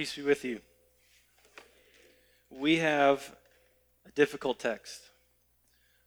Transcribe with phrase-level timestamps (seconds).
[0.00, 0.60] Peace be with you.
[2.48, 3.36] We have
[4.08, 5.02] a difficult text.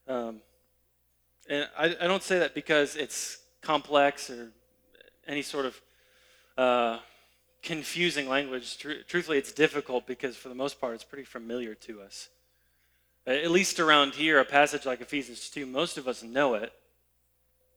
[0.08, 0.42] Um,
[1.48, 4.52] and I, I, don't say that because it's complex or
[5.28, 5.82] any sort of
[6.58, 7.00] uh,
[7.62, 8.80] confusing language.
[8.80, 12.30] Tr- truthfully, it's difficult because, for the most part, it's pretty familiar to us.
[13.28, 16.74] At least around here, a passage like Ephesians 2, most of us know it.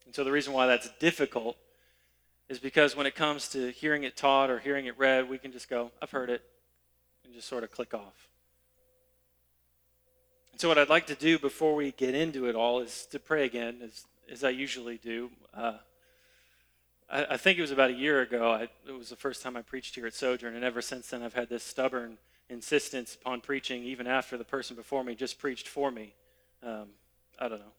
[0.07, 1.59] And so the reason why that's difficult
[2.49, 5.53] is because when it comes to hearing it taught or hearing it read, we can
[5.53, 6.43] just go, I've heard it,
[7.25, 8.29] and just sort of click off.
[10.53, 13.19] And so, what I'd like to do before we get into it all is to
[13.19, 15.31] pray again, as, as I usually do.
[15.53, 15.75] Uh,
[17.11, 19.57] I, I, think it was about a year ago, I, it was the first time
[19.57, 22.17] I preached here at Sojourn, and ever since then, I've had this stubborn
[22.49, 26.15] insistence upon preaching, even after the person before me just preached for me.
[26.63, 26.91] Um,
[27.41, 27.73] I don't know.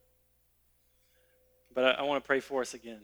[1.74, 3.02] But I, I want to pray for us again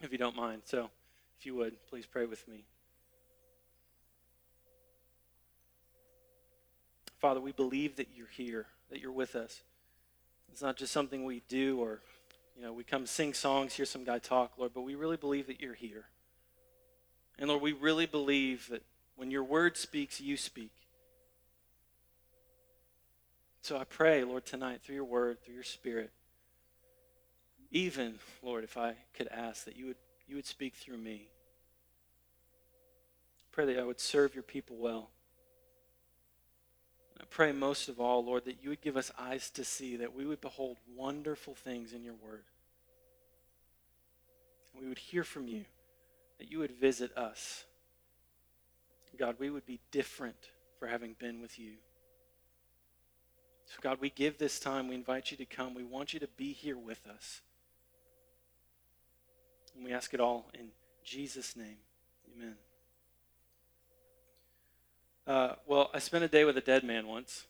[0.00, 0.62] if you don't mind.
[0.64, 0.90] So,
[1.38, 2.64] if you would, please pray with me.
[7.18, 9.62] Father, we believe that you're here, that you're with us.
[10.52, 12.00] It's not just something we do or,
[12.56, 15.46] you know, we come sing songs, hear some guy talk, Lord, but we really believe
[15.48, 16.06] that you're here.
[17.38, 18.82] And Lord, we really believe that
[19.16, 20.72] when your word speaks, you speak.
[23.60, 26.10] So I pray, Lord, tonight through your word, through your spirit,
[27.70, 31.28] even, Lord, if I could ask that you would, you would speak through me.
[33.52, 35.10] Pray that I would serve your people well.
[37.20, 40.14] I pray most of all, Lord, that you would give us eyes to see, that
[40.14, 42.44] we would behold wonderful things in your word.
[44.72, 45.64] And we would hear from you,
[46.38, 47.64] that you would visit us.
[49.18, 50.36] God, we would be different
[50.78, 51.72] for having been with you.
[53.66, 54.88] So, God, we give this time.
[54.88, 55.74] We invite you to come.
[55.74, 57.42] We want you to be here with us.
[59.78, 60.70] And we ask it all in
[61.04, 61.76] Jesus' name.
[62.34, 62.56] Amen.
[65.24, 67.46] Uh, well, I spent a day with a dead man once.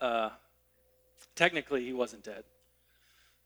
[0.00, 0.30] Uh,
[1.34, 2.44] technically, he wasn't dead.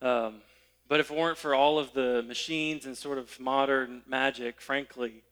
[0.01, 0.43] Um,
[0.87, 5.25] but if it weren't for all of the machines and sort of modern magic, frankly,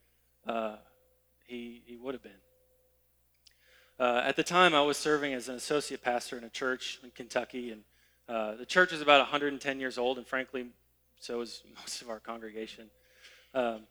[0.45, 0.79] uh,
[1.47, 2.33] he, he would have been.
[4.01, 7.13] Uh, at the time, I was serving as an associate pastor in a church in
[7.13, 7.83] Kentucky, and
[8.29, 10.67] uh, the church was about 110 years old, and frankly,
[11.23, 12.91] so is most of our congregation.
[13.55, 13.83] Um,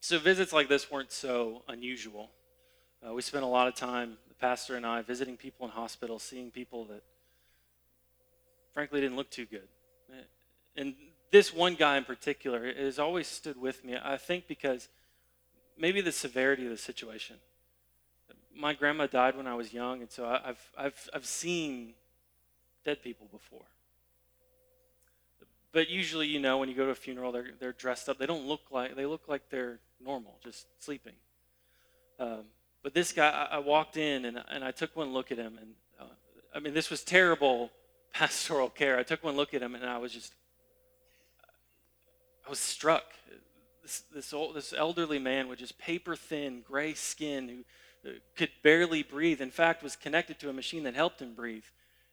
[0.00, 2.30] so visits like this weren't so unusual.
[3.06, 6.22] Uh, we spent a lot of time, the pastor and I, visiting people in hospitals,
[6.22, 7.02] seeing people that
[8.72, 9.68] frankly didn't look too good.
[10.76, 10.94] And
[11.30, 14.88] this one guy in particular has always stood with me, I think because
[15.76, 17.36] maybe the severity of the situation.
[18.54, 21.94] My grandma died when I was young, and so I've, I've, I've seen
[22.84, 23.66] dead people before.
[25.72, 28.18] But usually, you know, when you go to a funeral, they're, they're dressed up.
[28.18, 31.14] They don't look like, they look like they're normal, just sleeping.
[32.20, 32.44] Um,
[32.82, 35.58] but this guy, I, I, walked in and, and I took one look at him.
[35.58, 36.12] And uh,
[36.54, 37.70] I mean, this was terrible
[38.12, 38.98] pastoral care.
[38.98, 40.34] I took one look at him and I was just,
[42.46, 43.04] I was struck.
[43.82, 47.64] This, this, old, this elderly man with just paper thin, gray skin
[48.04, 49.40] who uh, could barely breathe.
[49.40, 51.64] In fact, was connected to a machine that helped him breathe.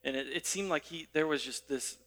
[0.04, 1.98] And it, it seemed like he, there was just this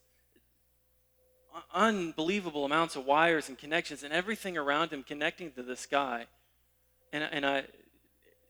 [1.74, 6.26] unbelievable amounts of wires and connections and everything around him connecting to this guy.
[7.12, 7.64] And, and I,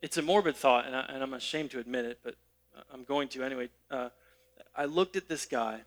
[0.00, 2.34] it's a morbid thought, and, I, am ashamed to admit it, but
[2.92, 3.68] I'm going to anyway.
[3.90, 4.08] Uh,
[4.76, 5.80] I looked at this guy,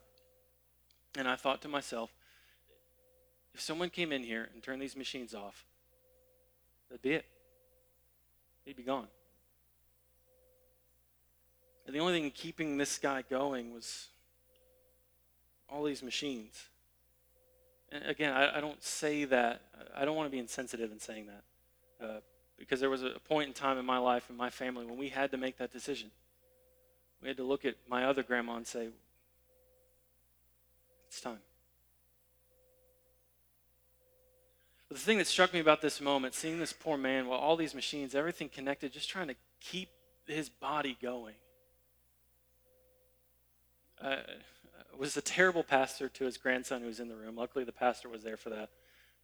[1.17, 2.11] and I thought to myself,
[3.53, 5.65] if someone came in here and turned these machines off,
[6.89, 7.25] that'd be it.
[8.65, 9.07] He'd be gone.
[11.85, 14.07] And the only thing keeping this guy going was
[15.69, 16.63] all these machines
[17.91, 19.61] again, I, I, don't say that,
[19.95, 22.05] I don't want to be insensitive in saying that.
[22.05, 22.19] Uh,
[22.57, 25.09] because there was a point in time in my life and my family when we
[25.09, 26.09] had to make that decision.
[27.21, 28.89] We had to look at my other grandma and say,
[31.07, 31.39] it's time.
[34.87, 37.55] But the thing that struck me about this moment, seeing this poor man, while all
[37.55, 39.89] these machines, everything connected, just trying to keep
[40.27, 41.35] his body going.
[44.01, 44.17] Uh,
[44.97, 47.35] was a terrible pastor to his grandson who was in the room.
[47.35, 48.69] Luckily, the pastor was there for that.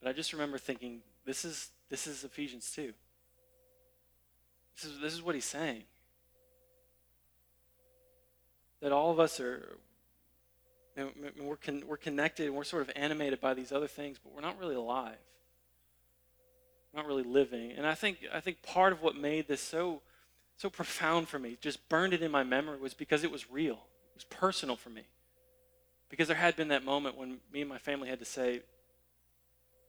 [0.01, 2.93] But I just remember thinking, this is, this is Ephesians 2.
[4.75, 5.83] This is, this is what he's saying.
[8.81, 9.77] That all of us are,
[11.39, 14.41] we're, con, we're connected and we're sort of animated by these other things, but we're
[14.41, 15.17] not really alive.
[16.91, 17.71] We're not really living.
[17.71, 20.01] And I think, I think part of what made this so,
[20.57, 23.75] so profound for me, just burned it in my memory, was because it was real.
[23.75, 25.03] It was personal for me.
[26.11, 28.61] Because there had been that moment when me and my family had to say,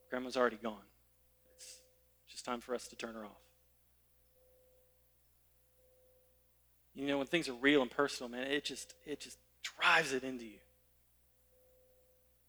[0.08, 0.86] Grandma's already gone.
[1.56, 1.80] It's
[2.30, 3.42] just time for us to turn her off.
[6.94, 10.22] You know, when things are real and personal, man, it just it just drives it
[10.22, 10.58] into you.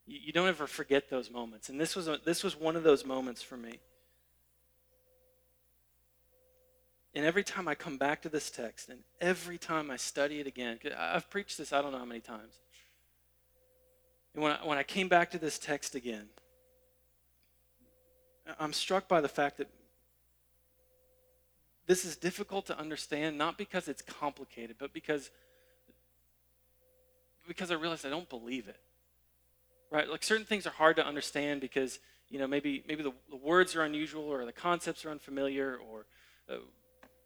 [0.06, 1.70] You, you don't ever forget those moments.
[1.70, 3.80] And this was a, this was one of those moments for me.
[7.16, 10.48] And every time I come back to this text, and every time I study it
[10.48, 12.60] again, I've preached this I don't know how many times.
[14.34, 16.28] And when I, when I came back to this text again,
[18.60, 19.70] I'm struck by the fact that
[21.86, 25.30] this is difficult to understand, not because it's complicated, but because,
[27.48, 28.80] because I realize I don't believe it.
[29.92, 30.10] Right?
[30.10, 32.00] Like certain things are hard to understand because,
[32.30, 36.06] you know, maybe, maybe the, the words are unusual or the concepts are unfamiliar or,
[36.50, 36.60] uh,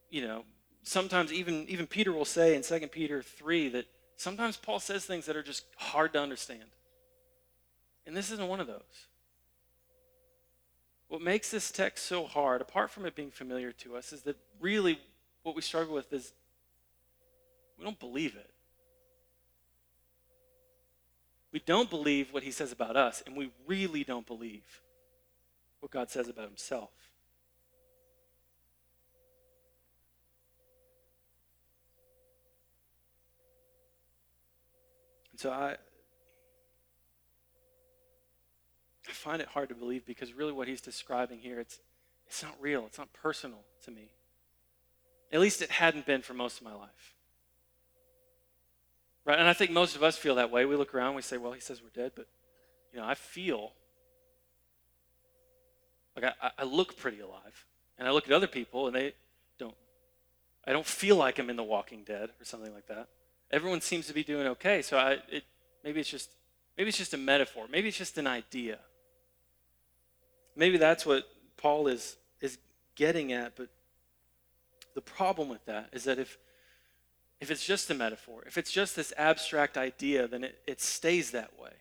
[0.09, 0.44] you know,
[0.83, 3.86] sometimes even, even Peter will say in 2 Peter 3 that
[4.18, 6.65] sometimes Paul says things that are just hard to understand.
[8.07, 9.07] And this isn't one of those.
[11.09, 14.38] What makes this text so hard, apart from it being familiar to us, is that
[14.62, 15.00] really
[15.44, 16.31] what we struggle with is
[17.77, 18.50] we don't believe it.
[21.51, 24.81] We don't believe what he says about us, and we really don't believe
[25.81, 26.92] what God says about himself.
[35.31, 35.77] And so I,
[39.07, 41.80] I find it hard to believe because really what he's describing here, it's,
[42.27, 42.86] it's not real.
[42.86, 44.09] It's not personal to me.
[45.31, 47.15] At least it hadn't been for most of my life.
[49.25, 49.39] Right?
[49.39, 50.65] And I think most of us feel that way.
[50.65, 52.27] We look around, we say, well, he says we're dead, but,
[52.94, 53.74] you know, I feel
[56.15, 57.65] like I, I look pretty alive.
[57.98, 59.13] And I look at other people and they
[59.57, 59.75] don't.
[60.65, 63.07] I don't feel like I'm in The Walking Dead or something like that.
[63.51, 64.81] Everyone seems to be doing okay.
[64.81, 65.44] So I, it,
[65.83, 66.30] maybe it's just
[66.77, 67.65] maybe it's just a metaphor.
[67.71, 68.80] Maybe it's just an idea.
[70.57, 71.24] Maybe that's what
[71.56, 72.57] Paul is, is
[72.95, 73.69] getting at, but
[74.95, 76.39] the problem with that is that if,
[77.39, 81.30] if it's just a metaphor, if it's just this abstract idea, then it, it stays
[81.31, 81.74] that way.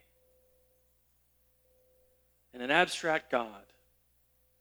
[2.53, 3.65] And an abstract God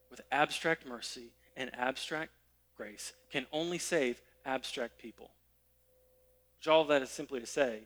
[0.10, 2.32] with abstract mercy and abstract
[2.78, 5.32] grace can only save abstract people.
[6.58, 7.82] Which all of that is simply to say,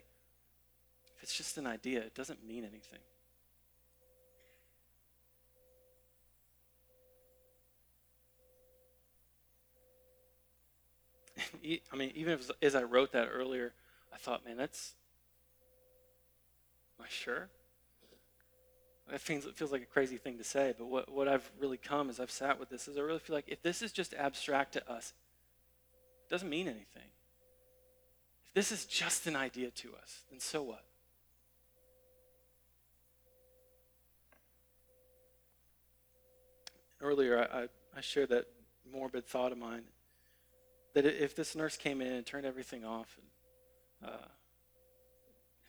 [1.17, 2.99] if it's just an idea, it doesn't mean anything.
[11.93, 13.73] I mean, even as I wrote that earlier,
[14.13, 14.93] I thought, man, that's.
[16.97, 17.49] Am I sure?
[19.09, 21.77] That feels, it feels like a crazy thing to say, but what, what I've really
[21.77, 24.13] come as I've sat with this is I really feel like if this is just
[24.13, 25.13] abstract to us,
[26.27, 27.09] it doesn't mean anything.
[28.45, 30.83] If this is just an idea to us, then so what?
[37.01, 38.45] Earlier, I, I shared that
[38.91, 39.83] morbid thought of mine
[41.01, 43.17] that if this nurse came in and turned everything off,
[44.01, 44.25] and, uh,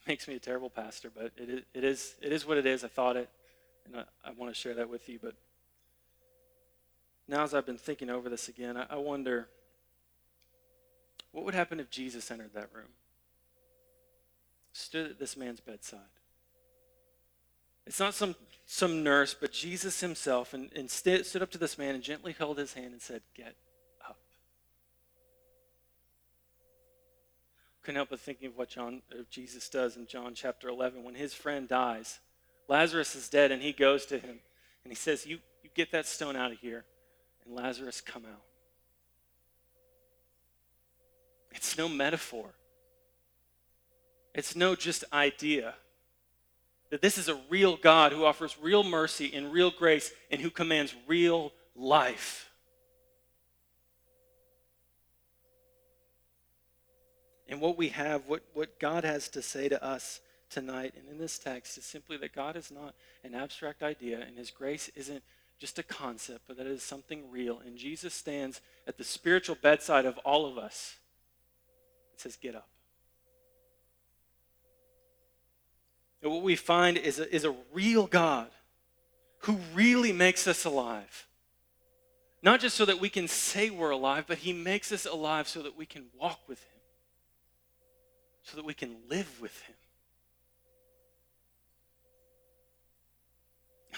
[0.02, 2.66] it makes me a terrible pastor, but it is, it is, it is what it
[2.66, 2.84] is.
[2.84, 3.28] I thought it,
[3.86, 5.18] and I, I want to share that with you.
[5.22, 5.34] But
[7.28, 9.48] now, as I've been thinking over this again, I, I wonder
[11.32, 12.88] what would happen if Jesus entered that room,
[14.72, 16.00] stood at this man's bedside.
[17.86, 18.34] It's not some,
[18.66, 22.34] some nurse, but Jesus himself, and, and stood, stood up to this man and gently
[22.36, 23.54] held his hand and said, Get
[27.82, 31.34] couldn't help but thinking of what John, Jesus does in John chapter 11 when his
[31.34, 32.18] friend dies.
[32.68, 34.38] Lazarus is dead, and he goes to him
[34.84, 36.84] and he says, You, you get that stone out of here,
[37.44, 38.42] and Lazarus come out.
[41.52, 42.50] It's no metaphor.
[44.34, 45.74] It's no just idea.
[46.90, 50.50] That this is a real God who offers real mercy and real grace and who
[50.50, 52.49] commands real life.
[57.50, 61.18] And what we have, what, what God has to say to us tonight and in
[61.18, 65.22] this text is simply that God is not an abstract idea and his grace isn't
[65.58, 67.58] just a concept, but that it is something real.
[67.58, 70.96] And Jesus stands at the spiritual bedside of all of us.
[72.14, 72.68] It says, Get up.
[76.22, 78.48] And what we find is a, is a real God
[79.40, 81.26] who really makes us alive.
[82.42, 85.62] Not just so that we can say we're alive, but he makes us alive so
[85.62, 86.79] that we can walk with him
[88.42, 89.74] so that we can live with Him.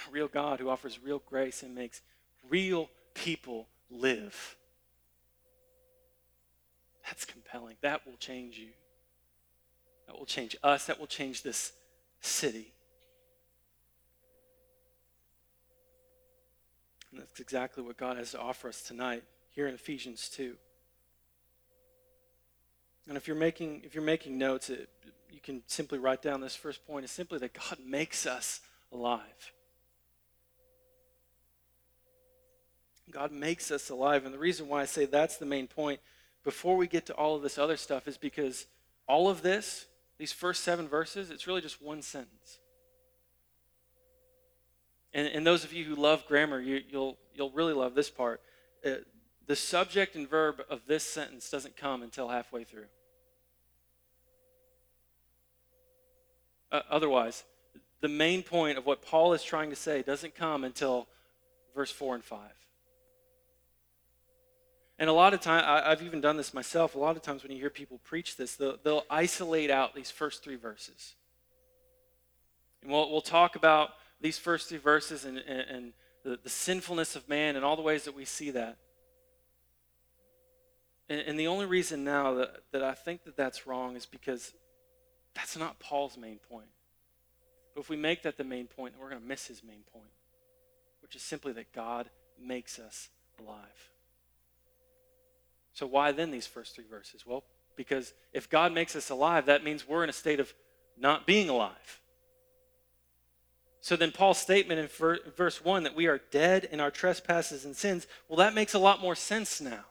[0.09, 2.03] A real God who offers real grace and makes
[2.49, 4.57] real people live.
[7.07, 7.77] That's compelling.
[7.83, 8.71] That will change you.
[10.07, 10.87] That will change us.
[10.87, 11.73] That will change this
[12.21, 12.73] city.
[17.11, 20.57] And that's exactly what God has to offer us tonight here in Ephesians 2.
[23.09, 24.89] And if you're making if you're making notes, it,
[25.31, 28.61] you can simply write down this first point is simply that God makes us
[28.93, 29.53] alive.
[33.11, 34.25] God makes us alive.
[34.25, 36.01] And the reason why I say that's the main point
[36.45, 38.67] before we get to all of this other stuff is because
[39.07, 39.87] all of this,
[40.19, 42.59] these first seven verses, it's really just one sentence.
[45.15, 48.11] And, and those of you who love grammar, you, will you'll, you'll really love this
[48.11, 48.41] part.
[48.85, 48.91] Uh,
[49.47, 52.87] the subject and verb of this sentence doesn't come until halfway through.
[56.71, 57.45] Uh, otherwise,
[58.01, 61.07] the main point of what Paul is trying to say doesn't come until
[61.75, 62.41] verse 4 and 5.
[64.99, 66.95] And a lot of times, I've even done this myself.
[66.95, 70.11] A lot of times when you hear people preach this, they'll, they'll isolate out these
[70.11, 71.15] first three verses.
[72.83, 75.93] And we'll, we'll talk about these first three verses and, and, and
[76.25, 78.77] the, the, sinfulness of man and all the ways that we see that.
[81.13, 84.55] And, and the only reason now that, that I think that that's wrong is because
[85.35, 86.71] that's not Paul's main point.
[87.75, 90.11] But if we make that the main point, we're going to miss his main point,
[91.03, 92.09] which is simply that God
[92.41, 93.91] makes us alive.
[95.75, 97.27] So, why then these first three verses?
[97.27, 97.45] Well,
[97.77, 100.55] because if God makes us alive, that means we're in a state of
[100.99, 102.01] not being alive.
[103.83, 107.77] So then, Paul's statement in verse 1 that we are dead in our trespasses and
[107.77, 109.85] sins, well, that makes a lot more sense now.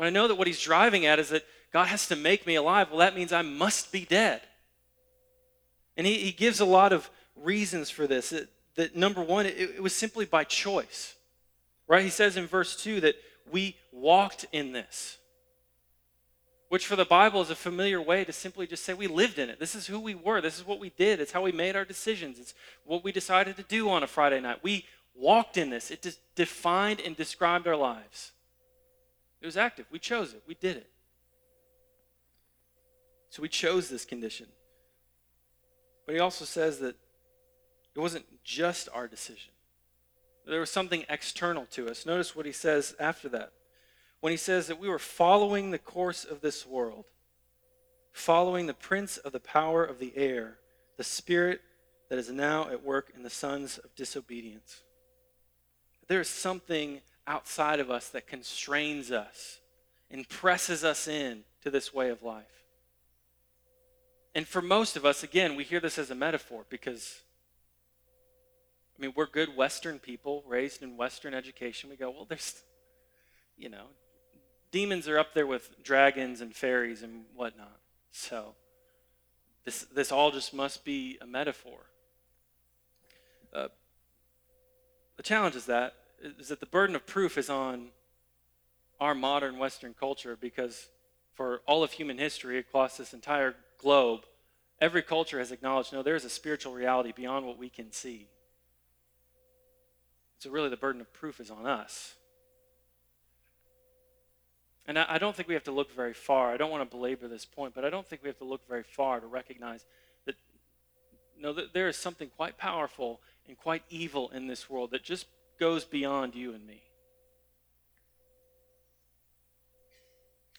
[0.00, 2.54] When I know that what he's driving at is that God has to make me
[2.54, 4.40] alive, well, that means I must be dead.
[5.94, 8.32] And he, he gives a lot of reasons for this.
[8.76, 11.16] That number one, it, it was simply by choice.
[11.86, 12.02] Right?
[12.02, 13.16] He says in verse 2 that
[13.52, 15.18] we walked in this.
[16.70, 19.50] Which for the Bible is a familiar way to simply just say we lived in
[19.50, 19.60] it.
[19.60, 20.40] This is who we were.
[20.40, 21.20] This is what we did.
[21.20, 22.38] It's how we made our decisions.
[22.38, 22.54] It's
[22.86, 24.60] what we decided to do on a Friday night.
[24.62, 25.90] We walked in this.
[25.90, 28.32] It just defined and described our lives.
[29.40, 29.86] It was active.
[29.90, 30.42] We chose it.
[30.46, 30.90] We did it.
[33.30, 34.46] So we chose this condition.
[36.04, 36.96] But he also says that
[37.94, 39.52] it wasn't just our decision.
[40.46, 42.04] There was something external to us.
[42.04, 43.52] Notice what he says after that.
[44.20, 47.06] When he says that we were following the course of this world,
[48.12, 50.58] following the prince of the power of the air,
[50.96, 51.60] the spirit
[52.08, 54.82] that is now at work in the sons of disobedience.
[56.08, 59.60] There is something outside of us that constrains us
[60.10, 62.44] and presses us in to this way of life.
[64.34, 67.22] And for most of us, again, we hear this as a metaphor because
[69.00, 71.88] I mean, we're good Western people raised in Western education.
[71.88, 72.62] We go, well, there's,
[73.56, 73.86] you know,
[74.70, 77.78] demons are up there with dragons and fairies and whatnot.
[78.10, 78.54] So
[79.64, 81.78] this, this all just must be a metaphor.
[83.54, 83.68] Uh,
[85.16, 87.88] the challenge is that is that the burden of proof is on
[89.00, 90.88] our modern Western culture because
[91.34, 94.20] for all of human history across this entire globe,
[94.80, 98.28] every culture has acknowledged no, there is a spiritual reality beyond what we can see.
[100.38, 102.14] So, really, the burden of proof is on us.
[104.86, 106.52] And I, don't think we have to look very far.
[106.52, 108.66] I don't want to belabor this point, but I don't think we have to look
[108.66, 109.84] very far to recognize
[110.24, 110.34] that,
[111.38, 115.26] no, that there is something quite powerful and quite evil in this world that just
[115.60, 116.82] goes beyond you and me.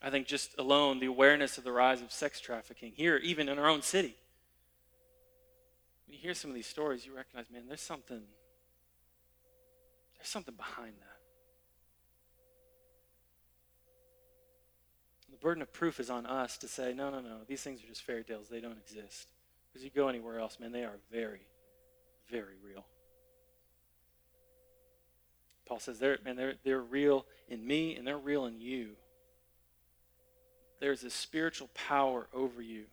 [0.01, 3.60] I think just alone the awareness of the rise of sex trafficking here, even in
[3.60, 4.15] our own city.
[6.05, 8.22] When you hear some of these stories, you recognize, man, there's something
[10.17, 11.08] there's something behind that.
[15.31, 17.88] The burden of proof is on us to say, no, no, no, these things are
[17.88, 18.48] just fairy tales.
[18.48, 19.29] They don't exist.
[19.67, 21.48] Because you go anywhere else, man, they are very,
[22.29, 22.86] very real.
[25.71, 28.89] Paul says, they're, man, they're, they're real in me and they're real in you.
[30.81, 32.87] There's a spiritual power over you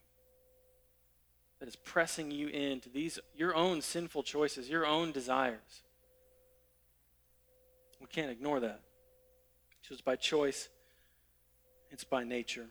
[1.59, 5.83] that is pressing you into these your own sinful choices, your own desires.
[8.01, 8.81] We can't ignore that.
[9.83, 10.69] So it's by choice,
[11.91, 12.67] it's by nature.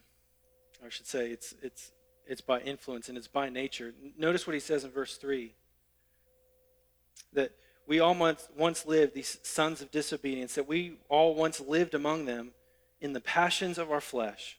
[0.86, 1.92] I should say, it's, it's,
[2.26, 3.94] it's by influence and it's by nature.
[4.18, 5.54] Notice what he says in verse 3
[7.34, 7.52] that
[7.88, 12.26] we all once, once lived, these sons of disobedience, that we all once lived among
[12.26, 12.52] them
[13.00, 14.58] in the passions of our flesh,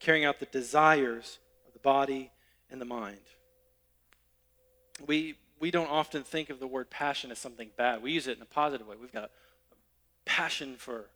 [0.00, 2.30] carrying out the desires of the body
[2.70, 3.18] and the mind.
[5.06, 8.02] We, we don't often think of the word passion as something bad.
[8.02, 8.96] We use it in a positive way.
[9.00, 9.30] We've got a
[10.24, 11.06] passion for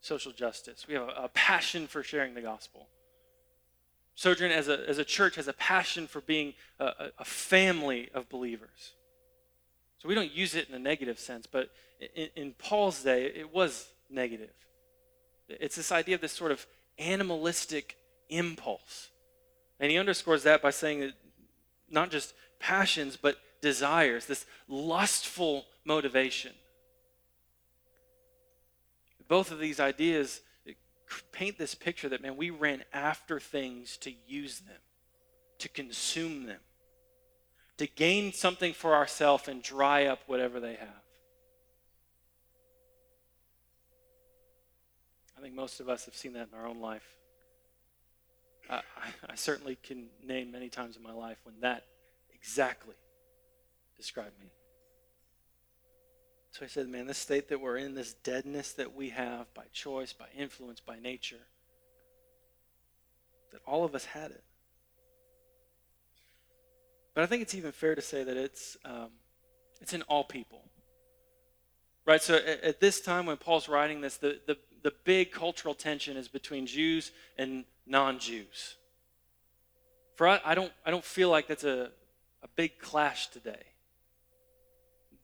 [0.00, 0.86] social justice.
[0.88, 2.88] We have a, a passion for sharing the gospel.
[4.14, 8.30] Sojourn as a, as a church has a passion for being a, a, family of
[8.30, 8.94] believers.
[9.98, 11.70] So we don't use it in a negative sense, but
[12.14, 14.50] in, in Paul's day, it was negative.
[15.48, 16.66] It's this idea of this sort of
[16.98, 17.96] animalistic
[18.28, 19.10] impulse.
[19.80, 21.12] And he underscores that by saying that
[21.90, 26.52] not just passions, but desires, this lustful motivation.
[29.28, 30.40] Both of these ideas
[31.32, 34.80] paint this picture that, man, we ran after things to use them,
[35.58, 36.60] to consume them,
[37.78, 41.02] to gain something for ourselves and dry up whatever they have.
[45.36, 47.06] I think most of us have seen that in our own life.
[48.68, 48.80] I,
[49.28, 51.84] I, certainly can name many times in my life when that
[52.34, 52.96] exactly
[53.96, 54.48] described me.
[56.50, 59.64] So I said, man, this state that we're in, this deadness that we have by
[59.72, 61.46] choice, by influence, by nature,
[63.52, 64.42] that all of us had it.
[67.16, 69.08] But I think it's even fair to say that it's, um,
[69.80, 70.60] it's in all people.
[72.04, 72.20] Right?
[72.20, 76.18] So at, at, this time when Paul's writing this, the, the, the big cultural tension
[76.18, 78.76] is between Jews and non Jews.
[80.16, 81.90] For I, I, don't, I don't feel like that's a,
[82.42, 83.64] a big clash today.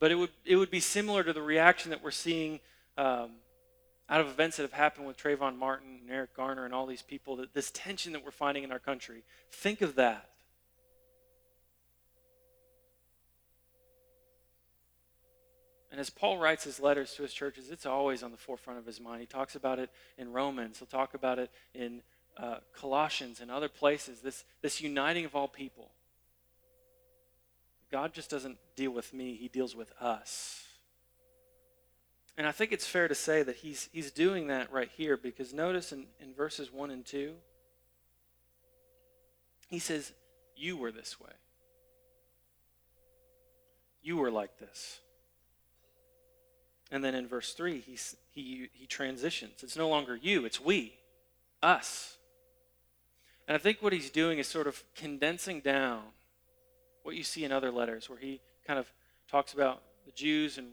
[0.00, 2.60] But it would, it would be similar to the reaction that we're seeing
[2.96, 3.32] um,
[4.08, 7.02] out of events that have happened with Trayvon Martin and Eric Garner and all these
[7.02, 9.24] people, that this tension that we're finding in our country.
[9.50, 10.30] Think of that.
[15.92, 18.86] And as Paul writes his letters to his churches, it's always on the forefront of
[18.86, 19.20] his mind.
[19.20, 22.00] He talks about it in Romans, he'll talk about it in
[22.38, 24.20] uh, Colossians and other places.
[24.20, 25.90] This, this uniting of all people.
[27.90, 30.64] God just doesn't deal with me, He deals with us.
[32.38, 35.52] And I think it's fair to say that He's, he's doing that right here because
[35.52, 37.34] notice in, in verses 1 and 2,
[39.68, 40.12] He says,
[40.56, 41.32] You were this way.
[44.02, 45.00] You were like this.
[46.92, 47.98] And then in verse 3, he,
[48.30, 49.62] he, he transitions.
[49.62, 50.92] It's no longer you, it's we,
[51.62, 52.18] us.
[53.48, 56.02] And I think what he's doing is sort of condensing down
[57.02, 58.86] what you see in other letters, where he kind of
[59.28, 60.68] talks about the Jews and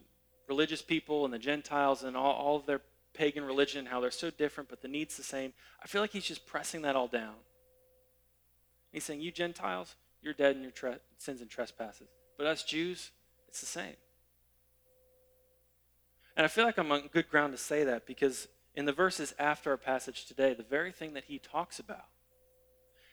[0.49, 2.81] religious people and the Gentiles and all, all of their
[3.13, 5.53] pagan religion, and how they're so different, but the need's the same.
[5.81, 7.35] I feel like he's just pressing that all down.
[8.91, 12.09] He's saying, You Gentiles, you're dead in your tre- sins and trespasses.
[12.37, 13.11] But us Jews,
[13.47, 13.95] it's the same.
[16.39, 19.35] And I feel like I'm on good ground to say that because in the verses
[19.37, 22.05] after our passage today, the very thing that he talks about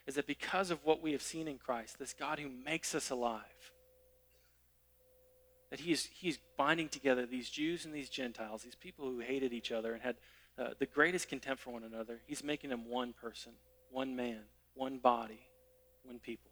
[0.05, 3.09] is that because of what we have seen in Christ, this God who makes us
[3.09, 3.41] alive,
[5.71, 9.19] that he is, he is binding together these Jews and these Gentiles, these people who
[9.19, 10.15] hated each other and had
[10.57, 12.21] uh, the greatest contempt for one another.
[12.27, 13.51] He's making them one person,
[13.91, 15.41] one man, one body,
[16.05, 16.51] one people.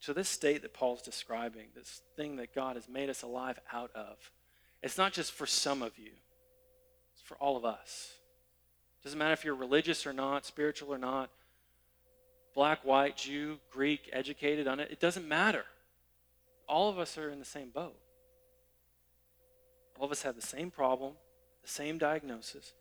[0.00, 3.90] So, this state that Paul's describing, this thing that God has made us alive out
[3.94, 4.16] of,
[4.82, 6.12] it's not just for some of you,
[7.12, 8.14] it's for all of us.
[9.00, 11.28] It Doesn't matter if you're religious or not, spiritual or not,
[12.54, 14.90] black, white, Jew, Greek, educated on it.
[14.90, 15.64] It doesn't matter.
[16.66, 17.98] All of us are in the same boat.
[19.98, 21.12] All of us have the same problem,
[21.62, 22.72] the same diagnosis.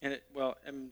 [0.00, 0.90] And it, well, and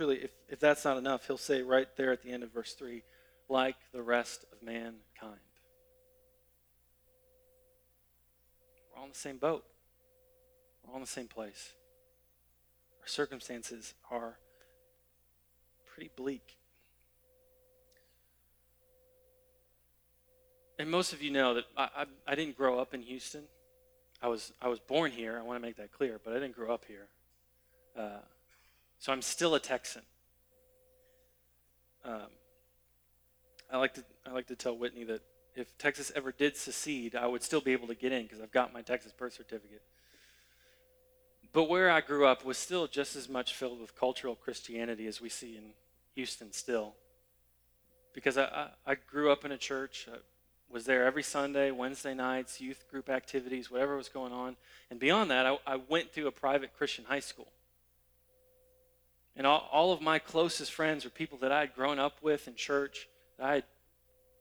[0.00, 2.72] truly, if, if that's not enough, he'll say right there at the end of verse
[2.72, 3.02] 3
[3.50, 4.94] like the rest of mankind.
[8.90, 9.62] We're all in the same boat.
[10.82, 11.72] We're all in the same place.
[13.02, 14.38] Our circumstances are
[15.84, 16.56] pretty bleak.
[20.78, 23.42] And most of you know that I, I, I, didn't grow up in Houston.
[24.22, 25.38] I was, I was born here.
[25.38, 27.08] I want to make that clear, but I didn't grow up here.
[27.94, 28.20] Uh,
[29.00, 30.02] so I'm still a Texan.
[32.04, 32.28] Um,
[33.72, 35.22] I like to I like to tell Whitney that
[35.56, 38.52] if Texas ever did secede, I would still be able to get in because I've
[38.52, 39.82] got my Texas birth certificate.
[41.52, 45.20] But where I grew up was still just as much filled with cultural Christianity as
[45.20, 45.72] we see in
[46.14, 46.94] Houston still.
[48.12, 50.18] Because I, I, I grew up in a church, I
[50.70, 54.56] was there every Sunday, Wednesday nights, youth group activities, whatever was going on.
[54.90, 57.48] And beyond that, I, I went to a private Christian high school.
[59.36, 62.48] And all, all of my closest friends were people that I had grown up with
[62.48, 63.64] in church, that I had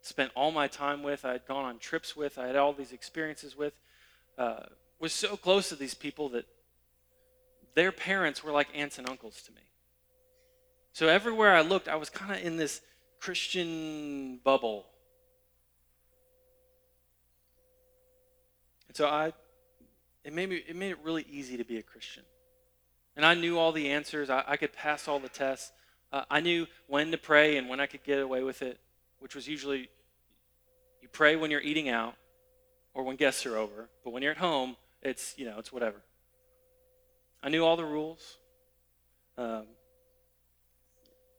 [0.02, 2.91] spent all my time with, I had gone on trips with, I had all these
[2.91, 3.73] experiences with,
[4.38, 4.63] uh,
[4.99, 6.45] was so close to these people that
[7.75, 9.62] their parents were like aunts and uncles to me.
[10.93, 12.82] So everywhere I looked, I was kind of in this
[13.19, 14.86] Christian bubble.
[18.88, 19.34] And so I,
[20.23, 22.23] it made, me, it made it really easy to be a Christian.
[23.19, 24.29] And I knew all the answers.
[24.29, 25.73] I, I could pass all the tests.
[26.13, 28.79] Uh, I knew when to pray and when I could get away with it
[29.19, 29.89] which was usually
[31.01, 32.15] you pray when you're eating out
[32.93, 33.89] or when guests are over.
[34.03, 35.97] But when you're at home, it's, you know, it's whatever.
[37.43, 38.38] I knew all the rules.
[39.38, 39.65] Um,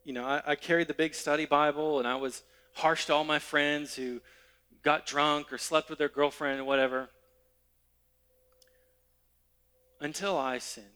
[0.04, 2.42] you know, I, I carried the big study Bible, and I was
[2.74, 4.20] harsh to all my friends who
[4.82, 7.08] got drunk or slept with their girlfriend or whatever
[10.00, 10.86] until I sinned.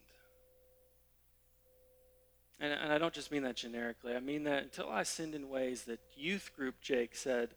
[2.61, 4.15] And, and, I don't just mean that generically.
[4.15, 7.51] I mean that until I sinned in ways that youth group Jake said,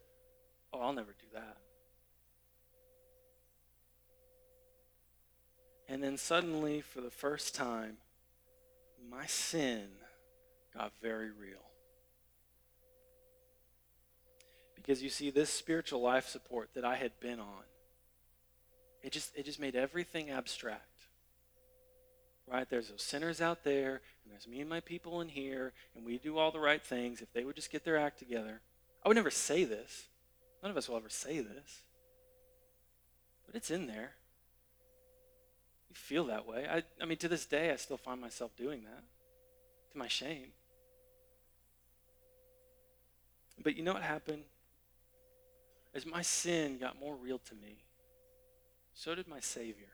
[0.72, 1.56] Oh, I'll never do that.
[5.88, 7.96] And then suddenly, for the first time,
[9.10, 9.88] my sin
[10.76, 11.64] got very real.
[14.74, 17.64] Because you see, this spiritual life support that I had been on,
[19.02, 20.97] it just, it just made everything abstract.
[22.50, 22.68] Right?
[22.68, 26.18] There's those sinners out there, and there's me and my people in here, and we
[26.18, 27.20] do all the right things.
[27.20, 28.60] If they would just get their act together.
[29.04, 30.06] I would never say this.
[30.62, 31.82] None of us will ever say this.
[33.46, 34.12] But it's in there.
[35.88, 36.66] You feel that way.
[36.70, 39.04] I, I mean, to this day, I still find myself doing that
[39.92, 40.52] to my shame.
[43.62, 44.44] But you know what happened?
[45.94, 47.78] As my sin got more real to me,
[48.94, 49.88] so did my Savior.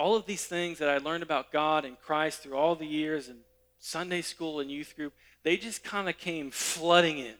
[0.00, 3.28] All of these things that I learned about God and Christ through all the years
[3.28, 3.36] in
[3.78, 7.34] Sunday school and youth group, they just kind of came flooding in.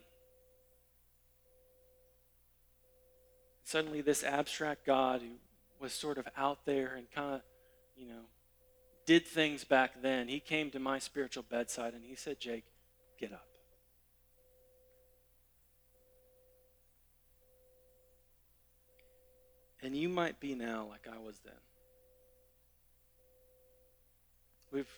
[3.64, 5.38] Suddenly, this abstract God who
[5.82, 7.40] was sort of out there and kind of,
[7.96, 8.24] you know,
[9.06, 12.64] did things back then, he came to my spiritual bedside and he said, Jake,
[13.18, 13.46] get up.
[19.82, 21.54] And you might be now like I was then.
[24.72, 24.90] We've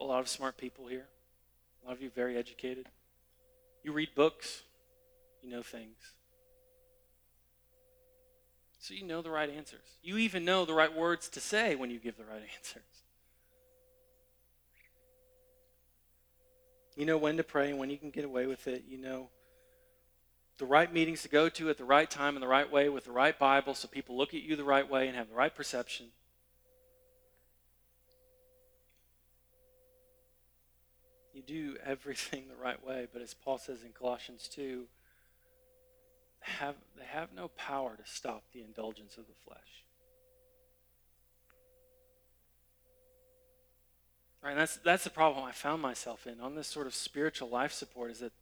[0.00, 1.06] a lot of smart people here.
[1.82, 2.88] A lot of you very educated.
[3.82, 4.62] You read books,
[5.42, 5.96] you know things.
[8.78, 9.98] So you know the right answers.
[10.02, 12.82] You even know the right words to say when you give the right answers.
[16.96, 18.84] You know when to pray and when you can get away with it.
[18.88, 19.28] You know
[20.58, 23.04] the right meetings to go to at the right time in the right way with
[23.04, 25.54] the right Bible so people look at you the right way and have the right
[25.54, 26.06] perception.
[31.46, 34.86] You do everything the right way, but as Paul says in Colossians 2,
[36.40, 39.58] have, they have no power to stop the indulgence of the flesh.
[44.42, 47.48] Right, and that's, that's the problem I found myself in on this sort of spiritual
[47.48, 48.32] life support is that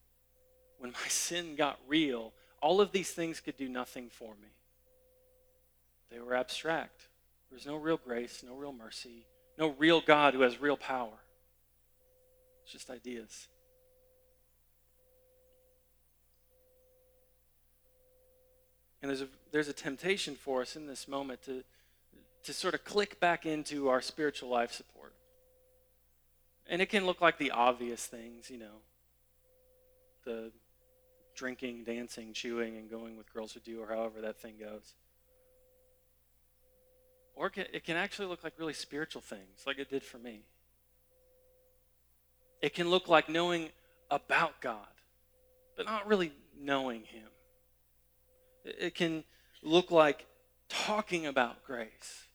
[0.79, 2.33] when my sin got real,
[2.63, 4.49] all of these things could do nothing for me.
[6.11, 7.03] They were abstract.
[7.51, 9.27] There was no real grace, no real mercy,
[9.59, 11.19] no real God who has real power.
[12.73, 13.49] It's just ideas.
[19.03, 21.65] And there's a, there's a temptation for us in this moment to,
[22.45, 25.15] to sort of click back into our spiritual life support.
[26.69, 28.79] And it can look like the obvious things, you know,
[30.25, 30.53] the
[31.35, 34.95] drinking, dancing, chewing, and going with girls who do, or however that thing goes.
[37.35, 40.19] Or it can, it can actually look like really spiritual things, like it did for
[40.19, 40.43] me.
[42.61, 43.71] It can look like knowing
[44.11, 44.87] about God,
[45.77, 47.29] but not really knowing Him.
[48.65, 49.25] It can
[49.63, 50.27] look like
[50.69, 52.27] talking about grace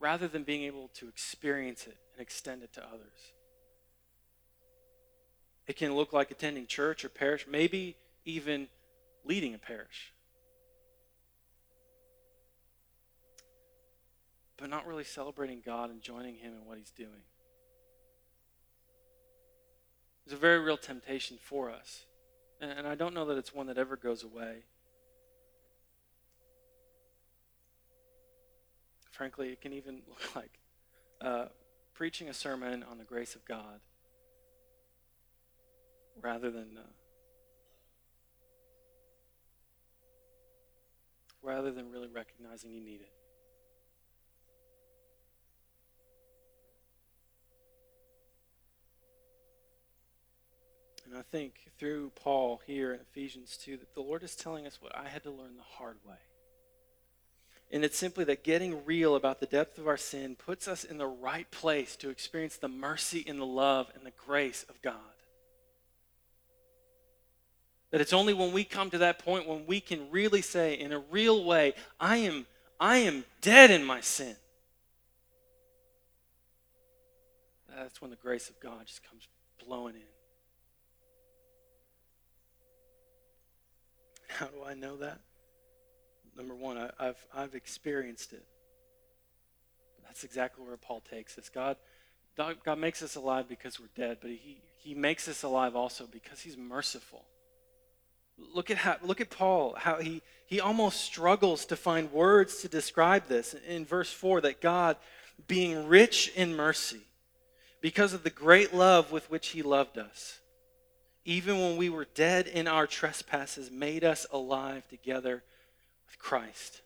[0.00, 3.32] rather than being able to experience it and extend it to others.
[5.66, 8.68] It can look like attending church or parish, maybe even
[9.24, 10.12] leading a parish.
[14.56, 17.24] But not really celebrating God and joining Him in what He's doing.
[20.26, 22.04] There's a very real temptation for us.
[22.60, 24.64] And I don't know that it's one that ever goes away.
[29.12, 30.58] Frankly, it can even look like
[31.20, 31.46] uh,
[31.94, 33.80] preaching a sermon on the grace of God
[36.20, 36.86] rather than uh,
[41.42, 43.15] rather than really recognizing you need it.
[51.06, 54.78] And I think through Paul here in Ephesians 2 that the Lord is telling us
[54.80, 56.16] what I had to learn the hard way.
[57.70, 60.98] And it's simply that getting real about the depth of our sin puts us in
[60.98, 64.94] the right place to experience the mercy and the love and the grace of God.
[67.90, 70.92] That it's only when we come to that point when we can really say in
[70.92, 72.46] a real way, I am,
[72.80, 74.36] I am dead in my sin.
[77.74, 79.28] That's when the grace of God just comes
[79.64, 80.15] blowing in.
[84.38, 85.20] How do I know that?
[86.36, 88.44] number one, I, I've, I've experienced it.
[90.04, 91.48] That's exactly where Paul takes us.
[91.48, 91.76] God,
[92.36, 96.40] God makes us alive because we're dead, but he, he makes us alive also because
[96.40, 97.24] he's merciful.
[98.54, 102.68] Look at how look at Paul, how he, he almost struggles to find words to
[102.68, 104.96] describe this in verse 4 that God,
[105.48, 107.00] being rich in mercy,
[107.80, 110.40] because of the great love with which he loved us,
[111.26, 115.42] even when we were dead in our trespasses, made us alive together
[116.06, 116.82] with Christ.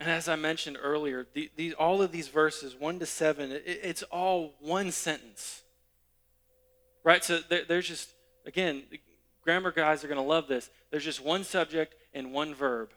[0.00, 3.62] And as I mentioned earlier, the, the, all of these verses, 1 to 7, it,
[3.66, 5.62] it's all one sentence.
[7.04, 7.22] Right?
[7.22, 8.14] So there, there's just,
[8.46, 8.84] again,
[9.42, 10.70] grammar guys are going to love this.
[10.90, 12.92] There's just one subject and one verb.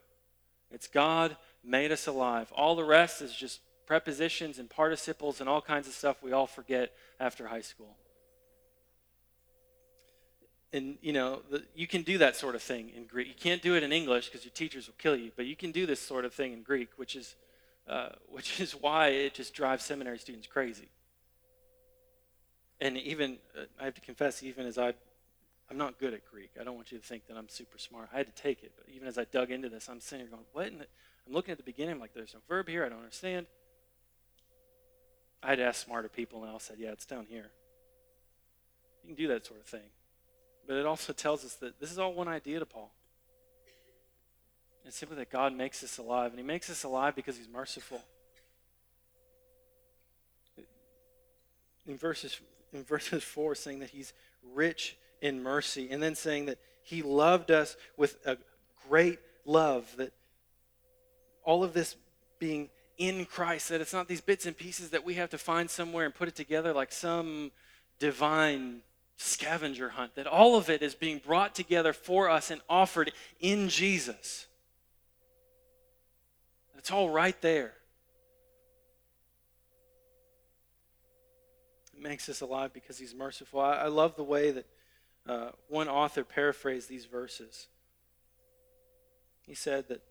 [0.71, 2.53] It's God made us alive.
[2.55, 6.47] All the rest is just prepositions and participles and all kinds of stuff we all
[6.47, 7.97] forget after high school.
[10.73, 13.27] And you know, the, you can do that sort of thing in Greek.
[13.27, 15.71] You can't do it in English because your teachers will kill you, but you can
[15.71, 17.35] do this sort of thing in Greek, which is,
[17.87, 20.89] uh, which is why it just drives seminary students crazy.
[22.79, 24.93] And even, uh, I have to confess, even as I
[25.71, 26.51] I'm not good at Greek.
[26.59, 28.09] I don't want you to think that I'm super smart.
[28.13, 30.35] I had to take it, but even as I dug into this, I'm sitting here
[30.35, 30.85] going, "What?" The,
[31.25, 31.95] I'm looking at the beginning.
[31.95, 32.85] I'm like, "There's no verb here.
[32.85, 33.45] I don't understand."
[35.41, 37.51] I had to ask smarter people, and all said, "Yeah, it's down here."
[39.01, 39.89] You can do that sort of thing,
[40.67, 42.91] but it also tells us that this is all one idea to Paul.
[44.85, 48.01] It's simply that God makes us alive, and He makes us alive because He's merciful.
[51.87, 52.39] In verses
[52.73, 54.13] in verses four, saying that He's
[54.53, 55.89] rich in mercy.
[55.91, 58.37] And then saying that he loved us with a
[58.89, 60.11] great love, that
[61.43, 61.95] all of this
[62.39, 65.69] being in Christ, that it's not these bits and pieces that we have to find
[65.69, 67.51] somewhere and put it together like some
[67.99, 68.81] divine
[69.21, 73.69] scavenger hunt, that all of it is being brought together for us and offered in
[73.69, 74.47] Jesus.
[76.77, 77.73] It's all right there.
[81.95, 83.59] It makes us alive because he's merciful.
[83.59, 84.65] I, I love the way that
[85.29, 87.67] uh, one author paraphrased these verses.
[89.45, 90.01] He said that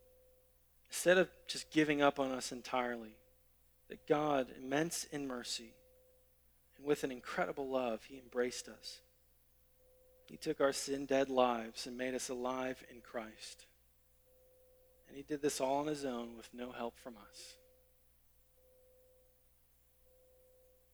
[0.89, 3.17] instead of just giving up on us entirely,
[3.89, 5.73] that God, immense in mercy,
[6.81, 9.01] and with an incredible love, He embraced us.
[10.27, 13.67] He took our sin dead lives and made us alive in Christ.
[15.09, 17.55] And He did this all on His own with no help from us.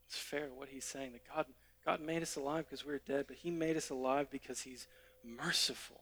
[0.06, 1.46] It's fair what He's saying that God
[1.84, 4.88] God made us alive because we were dead, but He made us alive because He's
[5.24, 6.00] merciful.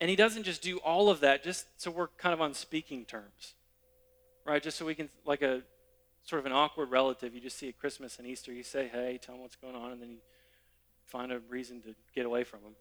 [0.00, 3.04] And He doesn't just do all of that just so we're kind of on speaking
[3.04, 3.54] terms,
[4.44, 4.62] right?
[4.62, 5.62] Just so we can, like a
[6.24, 9.18] sort of an awkward relative, you just see at Christmas and Easter, you say, hey,
[9.20, 10.18] tell them what's going on, and then you
[11.04, 12.74] find a reason to get away from them.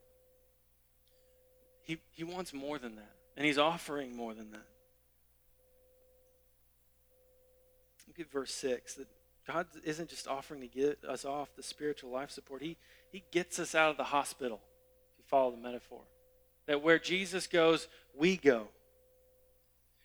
[1.83, 4.65] He, he wants more than that, and He's offering more than that.
[8.07, 9.07] Look at verse 6 that
[9.47, 12.61] God isn't just offering to get us off the spiritual life support.
[12.61, 12.75] He,
[13.09, 14.59] he gets us out of the hospital,
[15.13, 16.01] if you follow the metaphor.
[16.67, 18.67] That where Jesus goes, we go.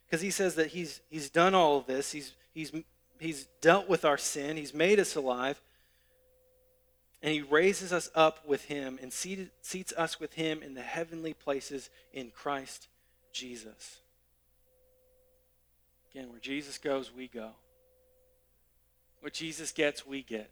[0.07, 2.71] Because he says that he's, he's done all of this, he's, he's,
[3.19, 5.61] he's dealt with our sin, he's made us alive,
[7.23, 10.83] and he raises us up with him and seated, seats us with him in the
[10.83, 12.89] heavenly places in Christ
[13.33, 13.99] Jesus.
[16.15, 17.51] Again, where Jesus goes, we go.
[19.21, 20.51] What Jesus gets, we get.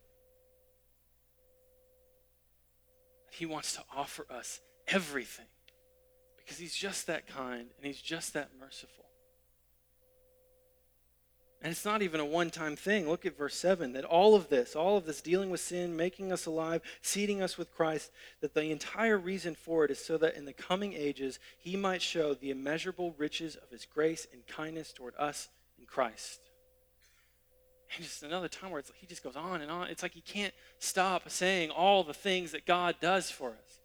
[3.31, 5.47] He wants to offer us everything
[6.39, 9.04] because he's just that kind and he's just that merciful.
[11.65, 13.09] And it's not even a one time thing.
[13.09, 16.31] Look at verse 7 that all of this, all of this dealing with sin, making
[16.31, 20.37] us alive, seating us with Christ, that the entire reason for it is so that
[20.37, 24.93] in the coming ages he might show the immeasurable riches of his grace and kindness
[24.93, 25.49] toward us
[25.79, 26.41] in Christ.
[27.97, 29.89] And just another time where he just goes on and on.
[29.89, 33.81] It's like he can't stop saying all the things that God does for us.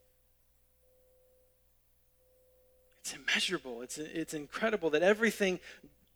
[2.99, 3.83] It's immeasurable.
[3.83, 5.61] It's, it's incredible that everything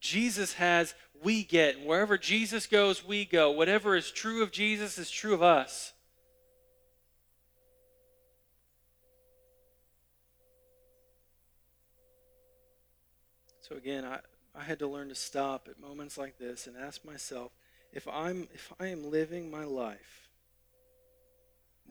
[0.03, 1.79] Jesus has, we get.
[1.85, 3.49] Wherever Jesus goes, we go.
[3.51, 5.93] Whatever is true of Jesus is true of us.
[13.61, 14.19] So again, I,
[14.53, 17.53] I had to learn to stop at moments like this and ask myself
[17.93, 20.27] if I'm if I am living my life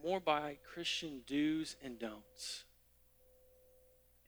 [0.05, 2.65] more by Christian do's and don'ts,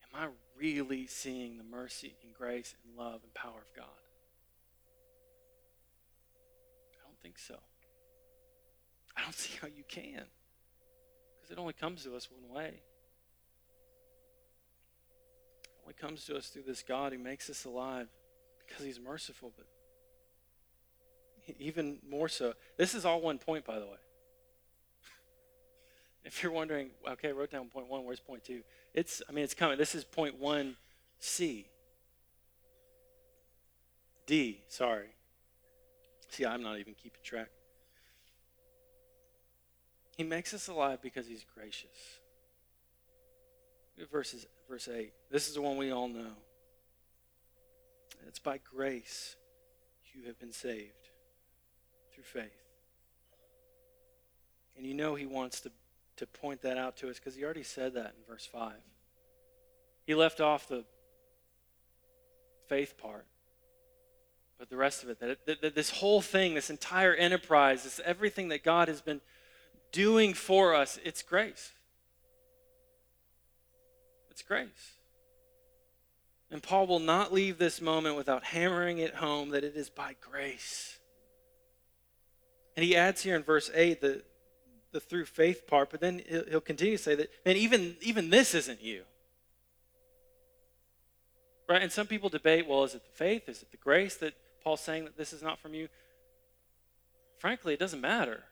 [0.05, 3.87] am I really seeing the mercy and grace and love and power of God?
[6.93, 7.57] I don't think so.
[9.17, 10.25] I don't see how you can.
[11.41, 12.81] Because it only comes to us one way.
[15.65, 18.09] It only comes to us through this God who makes us alive
[18.67, 19.67] because he's merciful, but
[21.59, 22.55] even more so.
[22.77, 23.93] This is all one point, by the way.
[26.25, 28.63] If you're wondering, okay, I wrote down point one, where's point two?
[28.95, 29.77] It's, I mean, it's coming.
[29.77, 30.77] This is point one
[31.19, 31.67] C.
[34.27, 35.09] D, sorry.
[36.31, 37.49] See, I'm not even keeping track.
[40.17, 42.21] He makes us alive because he's gracious.
[44.11, 45.13] Verses, verse 8.
[45.31, 46.33] This is the one we all know.
[48.27, 49.37] It's by grace
[50.15, 51.11] you have been saved
[52.13, 52.51] through faith.
[54.77, 55.71] And you know he wants to,
[56.17, 58.73] to point that out to us because he already said that in verse 5.
[60.07, 60.85] He left off the
[62.69, 63.27] faith part.
[64.59, 68.01] But the rest of it, that, that, that this whole thing, this entire enterprise, this
[68.05, 69.21] everything that God has been
[69.93, 71.73] doing for us, it's grace.
[74.31, 74.93] It's grace.
[76.51, 80.15] And Paul will not leave this moment without hammering it home that it is by
[80.21, 80.99] grace.
[82.77, 84.23] And he adds here in verse 8 the,
[84.95, 88.55] the through faith part, but then he'll, continue to say that, man, even, even this
[88.55, 89.03] isn't you.
[91.69, 91.83] Right?
[91.83, 93.49] And some people debate, well, is it the faith?
[93.49, 95.89] Is it the grace that Paul's saying that this is not from you?
[97.39, 98.45] Frankly, it doesn't matter.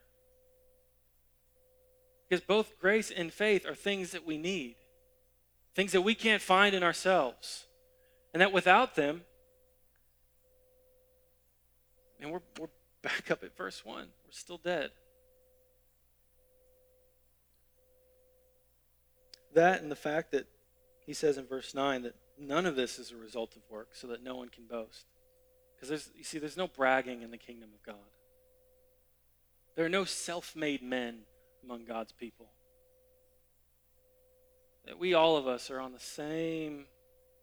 [2.28, 4.74] Because both grace and faith are things that we need,
[5.74, 7.66] things that we can't find in ourselves.
[8.34, 9.22] And that without them,
[12.20, 12.68] and we're, we're
[13.02, 14.90] back up at verse 1, we're still dead.
[19.54, 20.46] That and the fact that
[21.04, 24.06] he says in verse 9 that none of this is a result of work so
[24.08, 25.06] that no one can boast.
[25.74, 27.96] Because you see, there's no bragging in the kingdom of God.
[29.74, 31.20] There are no self made men
[31.64, 32.46] among God's people.
[34.86, 36.86] That we, all of us, are on the same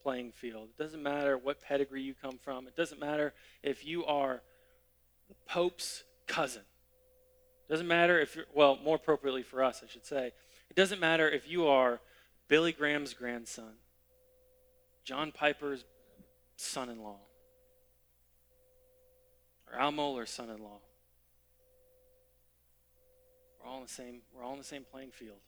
[0.04, 0.70] playing field.
[0.78, 4.42] It doesn't matter what pedigree you come from, it doesn't matter if you are
[5.28, 6.64] the Pope's cousin.
[7.68, 10.32] It doesn't matter if you're, well, more appropriately for us, I should say,
[10.70, 12.00] it doesn't matter if you are
[12.48, 13.74] Billy Graham's grandson
[15.10, 15.86] John Piper's
[16.56, 17.18] son in law,
[19.68, 20.82] or Al Mohler's son in law.
[23.60, 25.40] We're all in the same, we're all in the same playing field.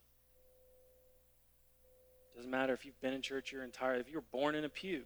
[2.34, 4.55] It Doesn't matter if you've been in church your entire life, if you were born
[4.55, 5.03] in a pew.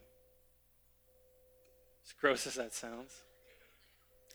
[2.05, 3.23] As gross as that sounds.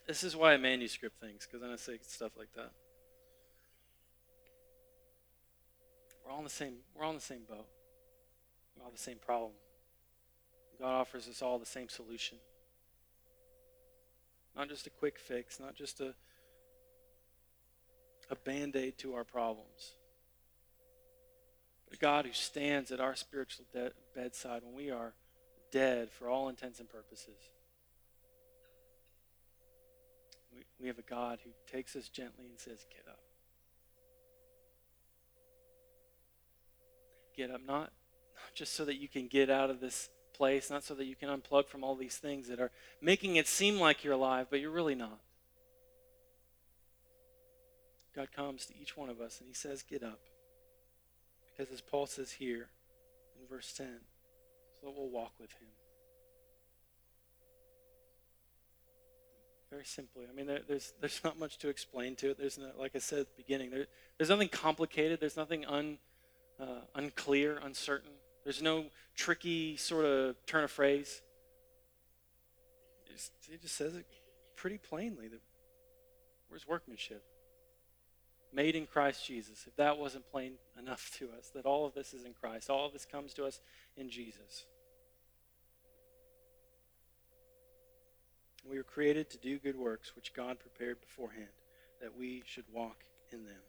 [0.05, 2.71] This is why I manuscript things, because I say stuff like that.
[6.31, 7.67] We're all in the same, we're all in the same boat.
[8.73, 9.51] We all have the same problem.
[10.79, 12.37] God offers us all the same solution.
[14.55, 16.15] Not just a quick fix, not just a,
[18.29, 19.95] a band aid to our problems.
[21.89, 25.13] But a God who stands at our spiritual de- bedside when we are
[25.69, 27.49] dead for all intents and purposes.
[30.55, 33.19] We, we have a God who takes us gently and says, Get up.
[37.41, 37.79] Get up, not,
[38.35, 41.15] not just so that you can get out of this place, not so that you
[41.15, 42.69] can unplug from all these things that are
[43.01, 45.19] making it seem like you're alive, but you're really not.
[48.15, 50.19] God comes to each one of us and he says, Get up.
[51.49, 52.67] Because as Paul says here
[53.39, 53.87] in verse 10,
[54.79, 55.67] so that we'll walk with him.
[59.71, 60.25] Very simply.
[60.31, 62.37] I mean, there, there's, there's not much to explain to it.
[62.37, 63.87] There's like I said at the beginning, there,
[64.19, 65.19] there's nothing complicated.
[65.19, 65.97] There's nothing un,
[66.61, 68.11] uh, unclear, uncertain.
[68.43, 71.21] There's no tricky sort of turn of phrase.
[73.49, 74.05] He just says it
[74.55, 75.41] pretty plainly that
[76.47, 77.23] where's workmanship?
[78.53, 79.65] Made in Christ Jesus.
[79.67, 82.85] If that wasn't plain enough to us, that all of this is in Christ, all
[82.85, 83.59] of this comes to us
[83.97, 84.65] in Jesus.
[88.69, 91.47] We were created to do good works which God prepared beforehand,
[92.01, 92.97] that we should walk
[93.31, 93.61] in them.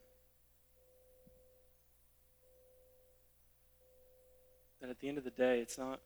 [4.82, 6.00] That at the end of the day, it's not,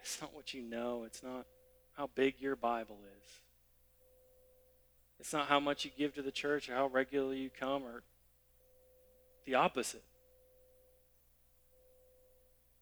[0.00, 1.04] it's not what you know.
[1.04, 1.46] It's not
[1.96, 3.28] how big your Bible is.
[5.20, 8.02] It's not how much you give to the church or how regularly you come or
[9.46, 10.02] the opposite.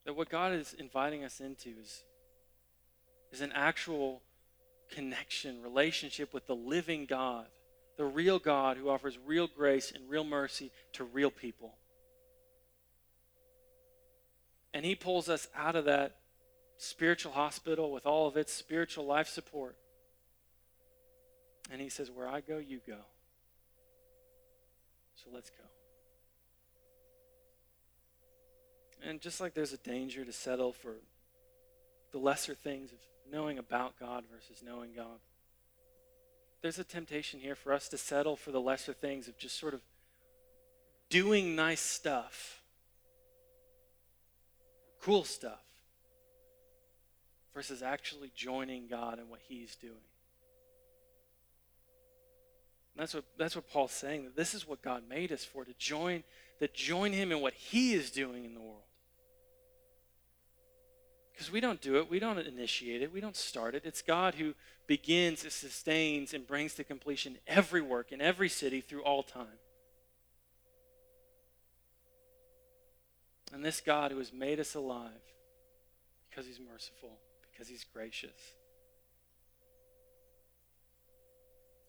[0.05, 2.03] That what God is inviting us into is,
[3.33, 4.23] is an actual
[4.91, 7.47] connection, relationship with the living God,
[7.97, 11.75] the real God who offers real grace and real mercy to real people.
[14.75, 16.17] And He pulls us out of that
[16.77, 19.77] spiritual hospital with all of its spiritual life support.
[21.71, 22.99] And He says, Where I go, you go.
[25.15, 25.65] So let's go.
[29.05, 30.95] And just like there's a danger to settle for
[32.13, 32.99] the lesser things of
[33.31, 35.19] knowing about God versus knowing God.
[36.61, 39.75] There's a temptation here for us to settle for the lesser things of just sort
[39.75, 39.81] of
[41.09, 42.62] doing nice stuff,
[45.03, 45.61] cool stuff,
[47.55, 49.95] versus actually joining God in what He's doing.
[52.95, 55.65] And that's what that's what Paul's saying that this is what God made us for
[55.65, 56.23] to join
[56.59, 58.85] to join him in what he is doing in the world.
[61.33, 63.83] Because we don't do it, we don't initiate it, we don't start it.
[63.85, 64.55] It's God who
[64.87, 69.59] begins, it sustains, and brings to completion every work in every city through all time.
[73.53, 75.11] And this God who has made us alive
[76.29, 77.19] because he's merciful,
[77.51, 78.55] because he's gracious.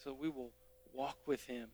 [0.03, 0.51] So we will
[0.91, 1.69] walk with him.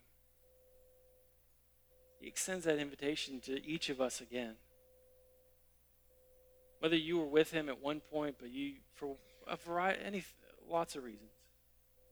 [2.20, 4.56] He extends that invitation to each of us again.
[6.80, 9.16] Whether you were with him at one point, but you, for
[9.48, 10.24] a variety, any,
[10.70, 11.32] lots of reasons,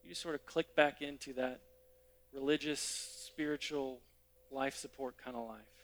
[0.04, 1.60] you just sort of click back into that
[2.34, 4.00] religious, spiritual,
[4.52, 5.77] life support kind of life.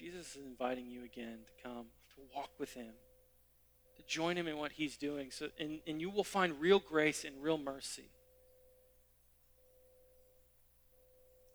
[0.00, 1.84] Jesus is inviting you again to come,
[2.14, 2.94] to walk with him,
[3.96, 7.22] to join him in what he's doing, so, and, and you will find real grace
[7.22, 8.08] and real mercy.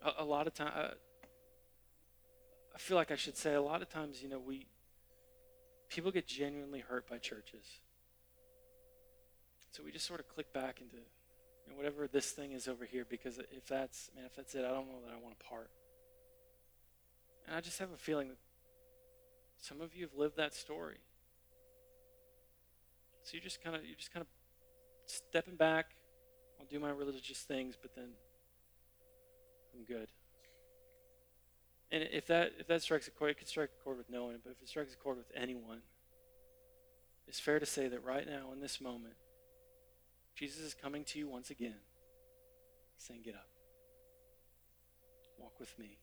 [0.03, 0.73] A, a lot of times,
[2.75, 4.67] I feel like I should say a lot of times, you know, we
[5.89, 7.65] people get genuinely hurt by churches.
[9.71, 12.85] So we just sort of click back into you know, whatever this thing is over
[12.85, 15.45] here because if that's man, if that's it, I don't know that I want to
[15.45, 15.71] part.
[17.47, 18.37] And I just have a feeling that
[19.57, 20.97] some of you have lived that story.
[23.23, 24.27] So you just kind of you just kind of
[25.05, 25.95] stepping back.
[26.59, 28.09] I'll do my religious things, but then
[29.75, 30.07] I'm good.
[31.91, 34.25] And if that if that strikes a chord, it could strike a chord with no
[34.25, 35.81] one, but if it strikes a chord with anyone,
[37.27, 39.15] it's fair to say that right now in this moment,
[40.35, 41.79] Jesus is coming to you once again,
[42.97, 43.47] saying, Get up.
[45.39, 45.97] Walk with me.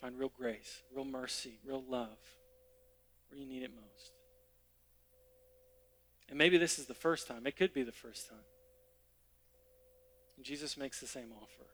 [0.00, 2.18] Find real grace, real mercy, real love
[3.28, 4.12] where you need it most.
[6.28, 7.46] And maybe this is the first time.
[7.46, 8.38] It could be the first time.
[10.36, 11.66] And Jesus makes the same offer.